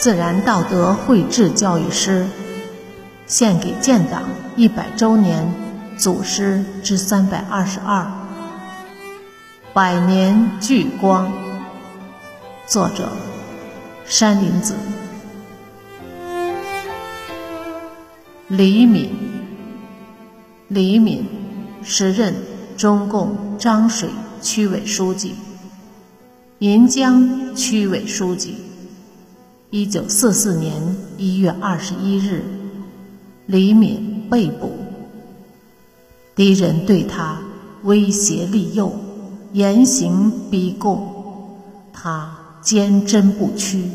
[0.00, 2.26] 自然道德绘制教育诗，
[3.26, 4.22] 献给建党
[4.56, 5.52] 一百周年
[5.98, 8.10] 祖师之三百二十二。
[9.74, 11.30] 百年聚光，
[12.66, 13.10] 作者
[14.06, 14.72] 山林子。
[18.48, 19.10] 李敏，
[20.68, 21.26] 李敏，
[21.82, 22.34] 时任
[22.74, 24.08] 中共漳水
[24.40, 25.34] 区委书记、
[26.60, 28.69] 银江区委书记。
[29.72, 32.42] 一九四四年一月二十一日，
[33.46, 34.72] 李敏被捕。
[36.34, 37.38] 敌人对他
[37.84, 38.92] 威胁利诱，
[39.52, 41.54] 严刑逼供，
[41.92, 43.88] 他坚贞不屈。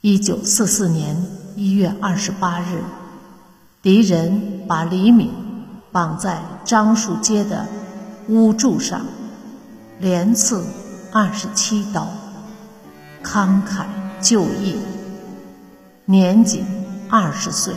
[0.00, 2.82] 一九四四年一月二十八日，
[3.82, 5.30] 敌人把李敏
[5.92, 7.68] 绑在樟树街的
[8.26, 9.06] 屋柱上，
[10.00, 10.64] 连刺
[11.12, 12.08] 二十七刀。
[13.22, 13.84] 慷慨
[14.20, 14.76] 就义，
[16.04, 16.64] 年仅
[17.08, 17.72] 二十岁。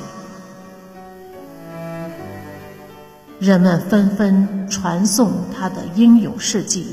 [3.39, 6.87] 人们纷纷传颂他的英勇事迹，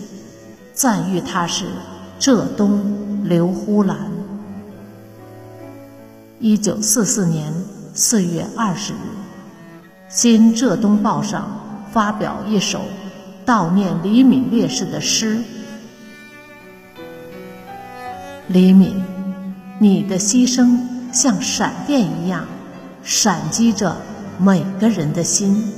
[0.73, 1.67] 赞誉他是
[2.19, 3.97] 浙东刘胡兰。
[6.39, 7.53] 一九四四年
[7.95, 8.97] 四月二十日，
[10.09, 11.49] 《新浙东报》上
[11.93, 12.83] 发表一首
[13.47, 15.41] 悼念李敏烈士的诗。
[18.53, 19.03] 李敏，
[19.79, 20.79] 你的牺牲
[21.11, 22.45] 像闪电一样
[23.03, 23.97] 闪击着
[24.39, 25.73] 每个人的心。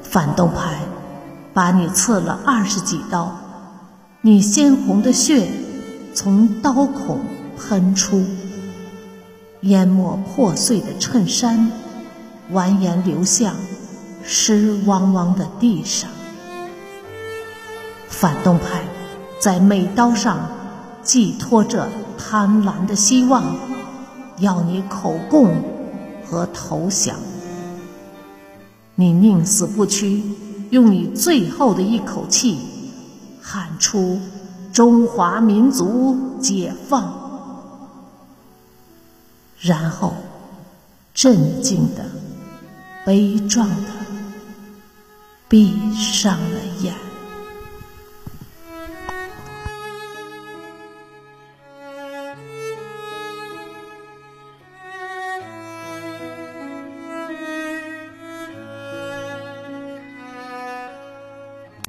[0.00, 0.78] 反动派
[1.52, 3.36] 把你刺了二十几刀，
[4.20, 5.48] 你鲜红的血
[6.14, 7.18] 从刀孔
[7.58, 8.24] 喷出，
[9.62, 11.68] 淹没破碎的衬衫，
[12.52, 13.56] 蜿蜒流向
[14.22, 16.08] 湿汪汪的地上。
[18.06, 18.84] 反动派
[19.40, 20.48] 在每刀上。
[21.06, 23.56] 寄托着贪婪的希望，
[24.38, 25.54] 要你口供
[26.26, 27.16] 和投降。
[28.96, 30.22] 你宁死不屈，
[30.70, 32.58] 用你最后的一口气
[33.40, 34.18] 喊出
[34.74, 37.14] “中华民族解放”，
[39.60, 40.12] 然后
[41.14, 42.04] 镇静的、
[43.04, 43.90] 悲壮的
[45.48, 46.94] 闭上了眼。